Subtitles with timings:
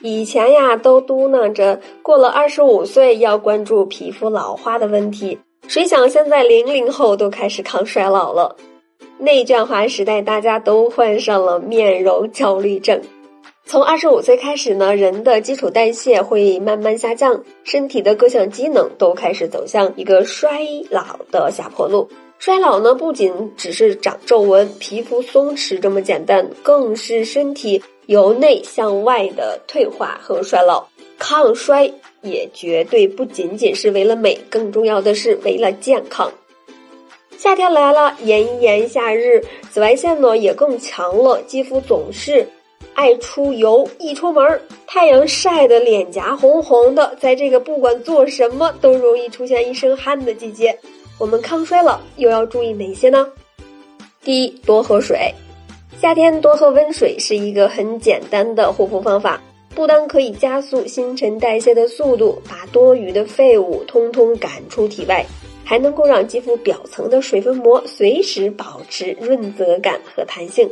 [0.00, 8.56] 以前呀都嘟囔着过了二十五岁要关注皮肤老化的问题，谁想现在零零后都开始抗衰老了。
[9.18, 13.00] 内卷化时代，大家都患上了面容焦虑症。
[13.66, 22.08] 从二十五岁开始呢，人的基础代谢会慢慢下降，身体的各项机能都开始走向一个衰老的下坡路。
[22.38, 30.88] 衰老呢，不仅只是长皱纹、皮肤松弛这么简单，更是身体由内向外的退化和衰老。
[31.18, 31.92] 抗衰
[32.22, 36.32] 也绝对不仅仅是为了美，更重要的是为了健康。
[37.36, 42.46] 夏天来了，炎炎夏日，紫外线呢也更强了，肌肤总是
[42.94, 50.78] 爱出油，一出门太阳晒得脸颊红红的，在这个不管做什么都容易出现一身汗的季节，
[51.18, 53.26] 我们抗衰老又要注意哪些呢？
[54.22, 55.34] 第一，多喝水，
[55.96, 59.42] 夏天多喝温水是一个很简单的护肤方法，
[59.74, 65.24] 不单可以加速新陈代谢的速度，把多余的废物通通赶出体外。
[65.64, 70.66] 还能够让肌肤表层的水分膜随时保持润泽感和弹性。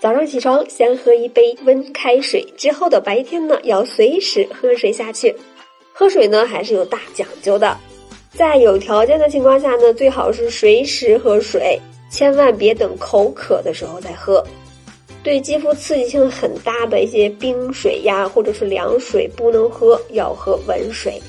[0.00, 5.34] 早上起床先喝一杯温开水，之后的白天呢要随时喝水下去。
[5.94, 7.74] 喝水呢还是有大讲究的，
[8.34, 11.80] 在有条件的情况下呢，最好是随时喝水，
[12.14, 14.40] 千万别等口渴的时候再喝。
[15.24, 21.20] 对肌肤刺激性很大的一些冰水呀，或者是凉水不能喝，要喝温水。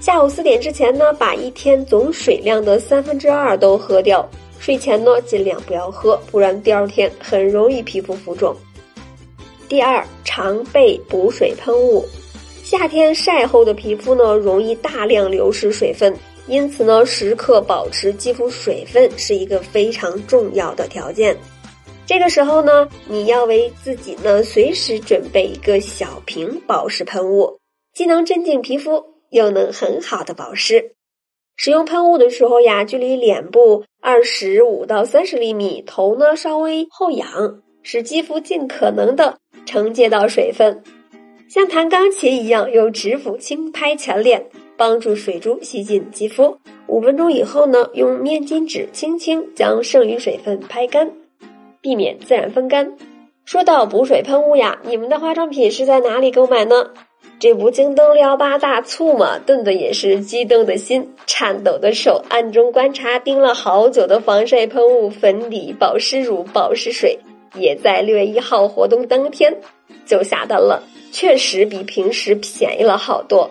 [0.00, 4.28] 下午四点之前呢，把一天总水量的三分之二都喝掉。
[4.58, 8.52] 睡前呢，尽量不要喝，不然第二天很容易皮肤浮肿。
[9.68, 12.04] 第二，常备补水喷雾。
[12.64, 16.12] 夏天晒后的皮肤呢，容易大量流失水分，
[16.48, 21.36] 因此呢，时刻保持肌肤水分是一个非常重要的条件。
[22.06, 27.58] 这个时候呢，你要为自己呢随时准备一个小瓶保湿喷雾，
[27.94, 29.16] 既能镇静皮肤。
[29.30, 30.94] 又能很好的保湿。
[31.54, 39.36] 使用喷雾的时候呀，距离脸部二十五到三十厘米，头呢稍微后仰，使肌肤尽可能的
[39.66, 40.82] 承接到水分，
[41.46, 44.46] 像弹钢琴一样，用指腹轻拍前脸，
[44.78, 46.56] 帮助水珠吸进肌肤。
[46.86, 51.10] 五分钟以后呢，用面巾纸轻轻将剩余水分拍干，
[51.82, 52.96] 避免自然风干。
[53.44, 56.90] 说到补水喷雾呀，你们的化妆品是在哪里购买呢？
[57.40, 59.38] 这不京东六幺八大促吗？
[59.38, 67.18] 顿顿也是激动的心，颤抖的手，暗中观察盯了好久的防晒喷雾、粉底、保湿乳、保湿水，
[67.54, 69.54] 也在六月一号活动当天
[70.04, 70.82] 就下单了。
[71.12, 73.50] 确实比平时便宜了好多。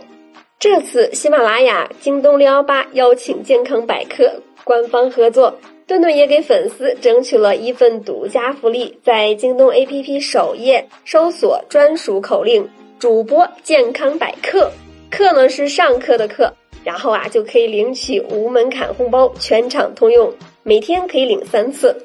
[0.60, 12.68] 这次喜马拉雅、京东六幺八邀请健康百科官方合作，顿顿也给粉丝争取了一份独家福利，在京东 APP 首页搜索专属口令。
[12.98, 14.72] 主播健康百科，
[15.12, 16.52] 课呢是上课的课，
[16.84, 21.96] 然后啊就可以领取无门槛红包，全场通用，每天可以领三次。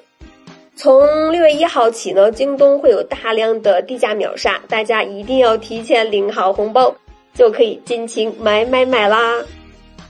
[0.77, 6.95] 从六月一号起呢，京东会有大量的低价秒杀，大家一定要提前领好红包，
[7.34, 9.44] 就可以尽情买买买啦！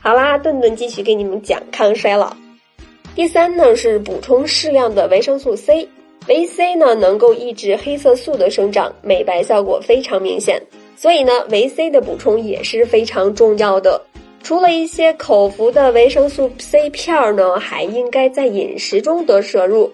[0.00, 2.36] 好啦，顿顿继续给你们讲抗衰老。
[3.14, 5.88] 第三呢是补充适量的维生素 C。
[6.28, 10.62] 维 C 呢能够抑制黑色素的生长，美白效果非常明显，
[10.96, 14.00] 所以呢维 C 的补充也是非常重要的。
[14.42, 19.92] 除了一些口服的维生素 C 片儿呢，还应该在饮食中得摄入。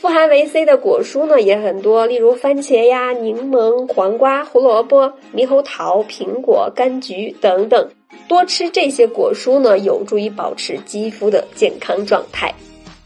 [0.00, 7.86] 富含维 C 的果蔬呢也很多，例如番茄呀、柠檬、黄瓜、胡萝卜、猕猴桃、苹果、柑橘等等。
[8.26, 12.50] 多吃这些果蔬呢，有助于保持肌肤的健康状态。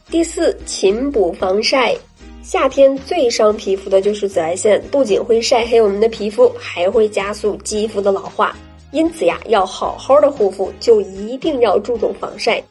[0.08, 1.96] 第四，勤补防晒。
[2.44, 8.56] 夏天最伤皮肤的就是紫外线，不仅会晒黑我们的皮肤，还会加速肌肤的老化。
[8.92, 12.62] 因此呀，要好好的护肤，就一定要注重防晒。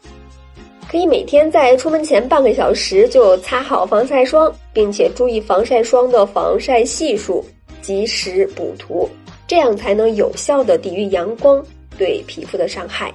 [0.93, 7.43] 可以每天在出门前半个小时就擦好防晒霜，并且注意防晒霜的防晒系数，
[7.81, 9.09] 及时补涂，
[9.47, 11.65] 这样才能有效的抵御阳光
[11.97, 13.11] 对皮肤的伤害。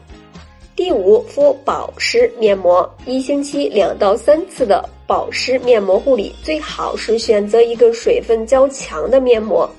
[0.75, 9.71] 第五，敷保湿面膜，一星期两到三次的保湿面膜护理，最好是选择一个水分较强的面膜。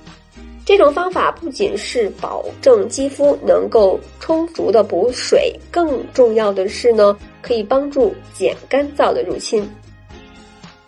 [0.69, 9.68] 这种方法不仅是保证肌肤能够充足的补水，更重要的是呢，可以帮助减干燥的入侵。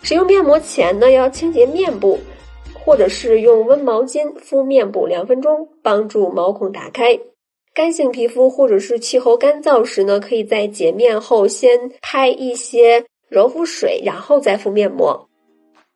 [0.04, 2.20] 使用面膜前呢，要清洁面部，
[2.76, 7.20] 或者是用温毛巾敷面部两分钟，帮助毛孔打开。
[7.74, 15.28] 干性皮肤或者是气候干燥时呢，可以在洁面后先拍一些柔肤水，然后再敷面膜。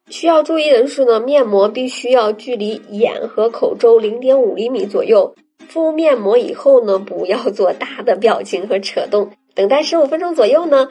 [0.09, 5.33] 需要注意的是呢，面膜必须要距离眼和口周零点五厘米左右。
[5.67, 10.89] 敷面膜以后呢，不要做大的表情和扯动，等待十五分钟左右呢，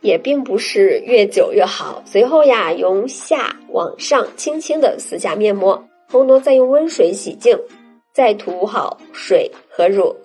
[0.00, 2.02] 也并不是越久越好。
[2.04, 7.56] 随后呀，由下往上轻轻的撕下面膜，后呢再用温水洗净，
[8.12, 10.16] 再涂好水和乳。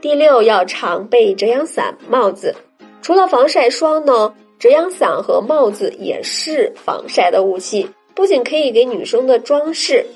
[0.00, 2.54] 第六，要常备遮阳伞、帽子。
[3.02, 10.06] 除了防晒霜呢，遮阳伞和帽子也是防晒的武器，不仅可以给女生的装饰，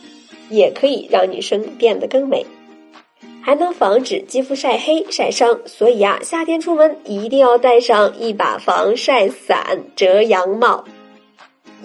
[0.48, 2.46] 也可以让女生变得更美。
[3.42, 10.84] 还能防止肌肤晒黑晒伤，所以啊，夏天出门一定要带上一把防晒伞、遮阳帽。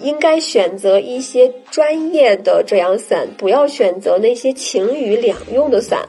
[0.00, 6.08] 应该选择一些专业的遮阳伞，不要选择那些晴雨两用的伞。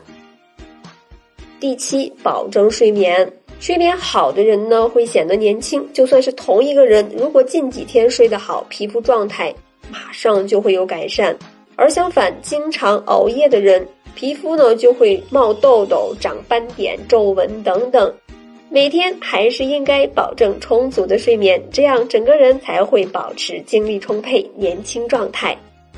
[1.60, 3.32] 第七，保证睡眠。
[3.60, 5.88] 睡眠好的人呢，会显得年轻。
[5.94, 9.54] 就算是同一个人，如果近几天睡得好，皮肤状态
[9.90, 11.36] 马上就会有改善。
[11.76, 13.88] 而相反，经常熬夜的人。
[14.14, 18.14] 皮肤呢就会冒痘痘、长斑点、皱纹等等，
[18.70, 25.58] 每天还是应该保证充足的睡眠，这样整个人才会保持精力充沛、年轻状态。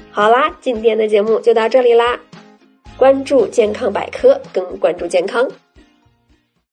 [0.10, 2.20] 好啦，今天的节目就到这里啦，
[2.98, 5.48] 关注健康百科，更关注健康。